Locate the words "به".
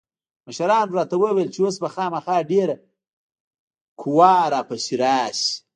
1.81-1.89